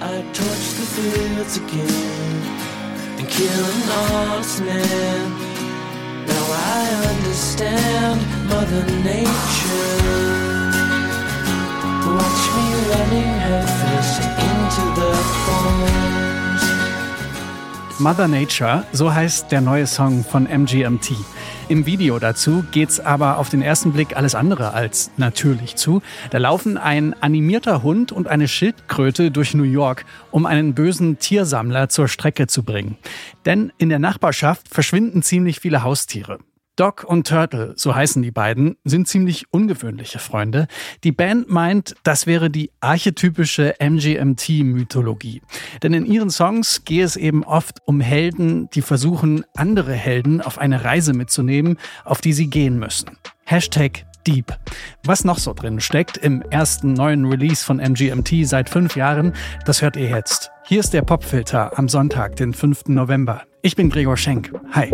[0.00, 2.42] I torch the fields again
[3.18, 4.60] and kill an honest.
[6.30, 9.98] Now I understand Mother Nature.
[12.14, 15.10] Watch me running headfirst into the
[15.44, 16.62] thorns.
[17.98, 21.16] Mother Nature, so heißt der neue Song von MGMT.
[21.68, 26.00] Im Video dazu geht's aber auf den ersten Blick alles andere als natürlich zu.
[26.30, 31.90] Da laufen ein animierter Hund und eine Schildkröte durch New York, um einen bösen Tiersammler
[31.90, 32.96] zur Strecke zu bringen.
[33.44, 36.38] Denn in der Nachbarschaft verschwinden ziemlich viele Haustiere.
[36.78, 40.68] Doc und Turtle, so heißen die beiden, sind ziemlich ungewöhnliche Freunde.
[41.02, 45.42] Die Band meint, das wäre die archetypische MGMT-Mythologie.
[45.82, 50.58] Denn in ihren Songs gehe es eben oft um Helden, die versuchen, andere Helden auf
[50.58, 53.18] eine Reise mitzunehmen, auf die sie gehen müssen.
[53.44, 54.56] Hashtag Deep.
[55.02, 59.32] Was noch so drin steckt im ersten neuen Release von MGMT seit fünf Jahren,
[59.64, 60.52] das hört ihr jetzt.
[60.64, 62.86] Hier ist der Popfilter am Sonntag, den 5.
[62.86, 63.42] November.
[63.62, 64.52] Ich bin Gregor Schenk.
[64.70, 64.92] Hi.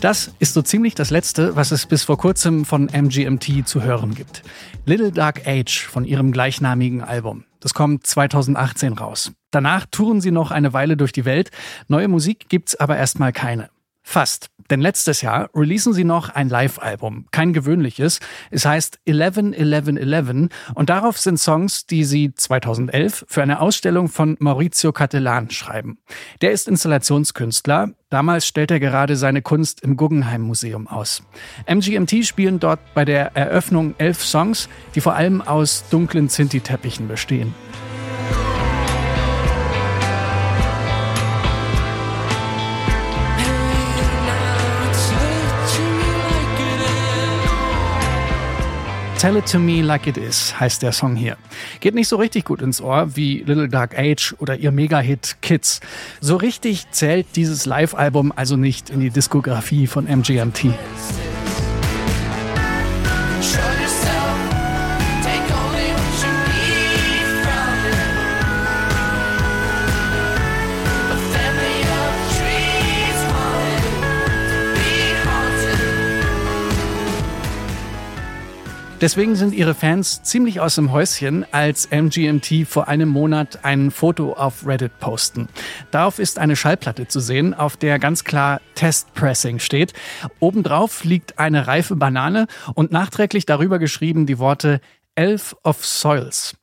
[0.00, 4.14] Das ist so ziemlich das Letzte, was es bis vor kurzem von MGMT zu hören
[4.14, 4.42] gibt.
[4.86, 7.44] Little Dark Age von ihrem gleichnamigen Album.
[7.60, 9.32] Das kommt 2018 raus.
[9.50, 11.50] Danach touren sie noch eine Weile durch die Welt.
[11.88, 13.68] Neue Musik gibt's aber erstmal keine.
[14.02, 14.50] Fast.
[14.70, 17.26] Denn letztes Jahr releasen sie noch ein Live-Album.
[17.32, 18.20] Kein gewöhnliches.
[18.50, 24.92] Es heißt 11-11-11 und darauf sind Songs, die sie 2011 für eine Ausstellung von Maurizio
[24.92, 25.98] Cattelan schreiben.
[26.40, 27.90] Der ist Installationskünstler.
[28.10, 31.22] Damals stellt er gerade seine Kunst im Guggenheim Museum aus.
[31.68, 37.54] MGMT spielen dort bei der Eröffnung elf Songs, die vor allem aus dunklen Zinti-Teppichen bestehen.
[49.20, 51.36] Tell It To Me Like It Is heißt der Song hier.
[51.80, 55.80] Geht nicht so richtig gut ins Ohr wie Little Dark Age oder ihr Mega-Hit Kids.
[56.22, 60.68] So richtig zählt dieses Live-Album also nicht in die Diskografie von MGMT.
[79.00, 84.34] Deswegen sind ihre Fans ziemlich aus dem Häuschen, als MGMT vor einem Monat ein Foto
[84.34, 85.48] auf Reddit posten.
[85.90, 89.94] Darauf ist eine Schallplatte zu sehen, auf der ganz klar Test Pressing steht.
[90.38, 94.82] Obendrauf liegt eine reife Banane und nachträglich darüber geschrieben die Worte
[95.14, 96.56] Elf of Soils.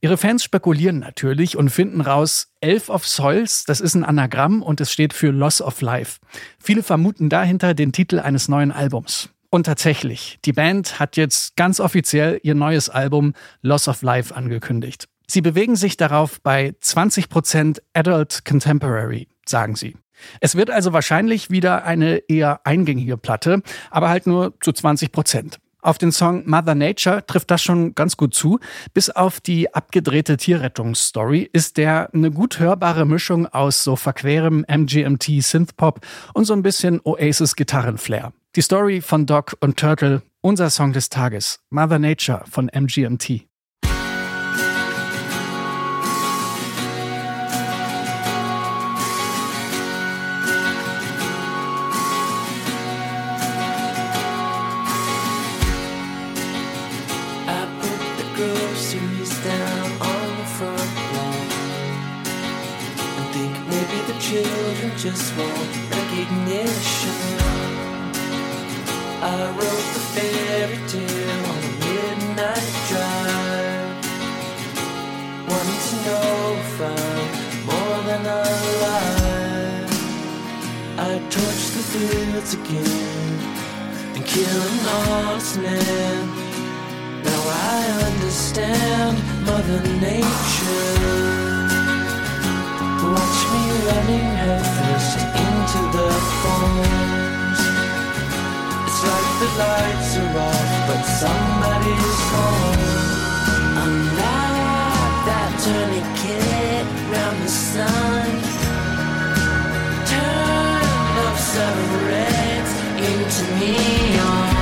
[0.00, 4.80] Ihre Fans spekulieren natürlich und finden raus, Elf of Soils, das ist ein Anagramm und
[4.80, 6.18] es steht für Loss of Life.
[6.58, 9.30] Viele vermuten dahinter den Titel eines neuen Albums.
[9.50, 13.32] Und tatsächlich, die Band hat jetzt ganz offiziell ihr neues Album
[13.62, 15.08] Loss of Life angekündigt.
[15.26, 19.96] Sie bewegen sich darauf bei 20% Adult Contemporary, sagen sie.
[20.40, 25.12] Es wird also wahrscheinlich wieder eine eher eingängige Platte, aber halt nur zu 20
[25.80, 28.58] Auf den Song Mother Nature trifft das schon ganz gut zu.
[28.94, 35.40] Bis auf die abgedrehte Tierrettungsstory ist der eine gut hörbare Mischung aus so verquerem MGMT
[35.40, 36.00] Synthpop
[36.34, 38.32] und so ein bisschen Oasis Gitarrenflair.
[38.56, 43.46] Die Story von Doc und Turtle, unser Song des Tages, Mother Nature von MGMT.
[64.30, 67.18] Just want recognition.
[69.22, 73.96] I wrote the fairy tale on a midnight drive.
[75.48, 76.30] Wanting to know
[76.60, 77.28] if I'm
[77.68, 79.92] more than alive.
[80.98, 83.38] I torch the fields again
[84.14, 86.22] and kill an honest man.
[87.24, 87.78] Now I
[88.12, 89.16] understand
[89.46, 91.57] Mother Nature.
[93.14, 96.08] Watch me running headfirst into the
[96.40, 97.60] thorns.
[98.74, 103.08] Looks like the lights are off, but somebody's home.
[103.84, 108.30] Unlock that tourniquet round the sun.
[110.10, 112.72] Turn up seven reds
[113.08, 114.57] into neon.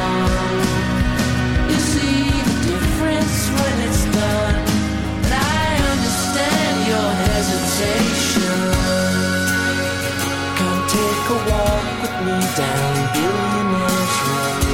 [12.57, 14.65] Down Billionaire's Road.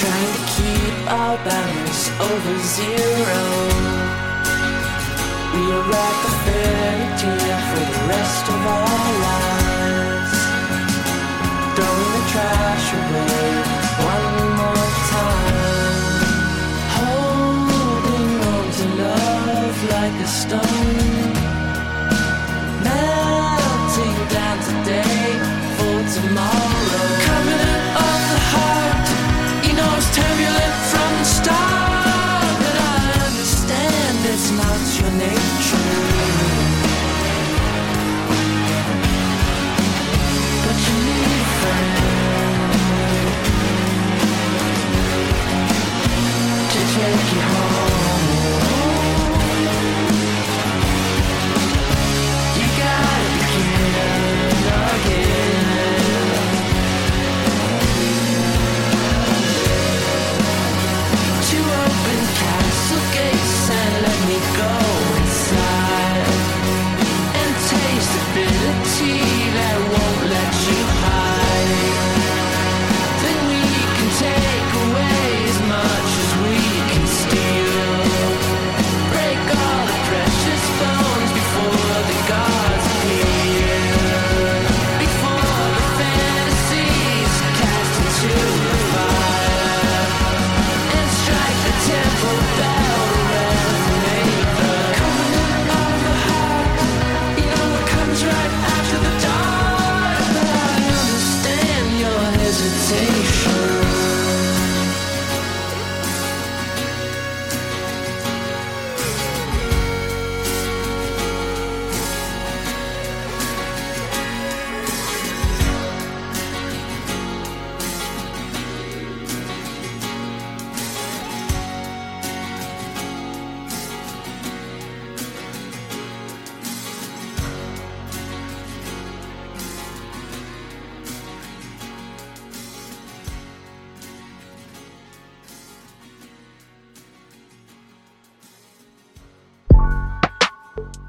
[0.00, 3.42] Trying to keep our balance over zero.
[5.52, 7.08] We are like a fairy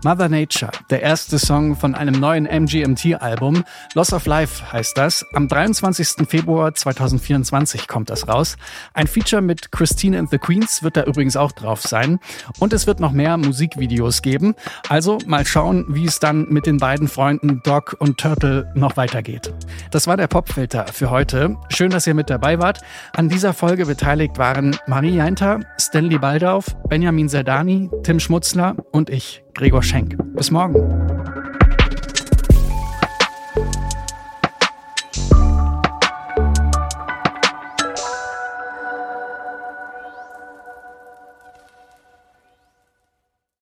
[0.03, 3.63] Mother Nature, der erste Song von einem neuen MGMT-Album.
[3.95, 5.25] Loss of Life heißt das.
[5.33, 6.27] Am 23.
[6.27, 8.57] Februar 2024 kommt das raus.
[8.93, 12.19] Ein Feature mit Christine and the Queens wird da übrigens auch drauf sein.
[12.59, 14.53] Und es wird noch mehr Musikvideos geben.
[14.87, 19.53] Also mal schauen, wie es dann mit den beiden Freunden Doc und Turtle noch weitergeht.
[19.91, 21.57] Das war der Popfilter für heute.
[21.69, 22.81] Schön, dass ihr mit dabei wart.
[23.13, 29.43] An dieser Folge beteiligt waren Marie Jainter, Stanley Baldauf, Benjamin Zerdani, Tim Schmutzler und ich,
[29.57, 30.15] Gregor Schenk.
[30.35, 31.06] Bis morgen.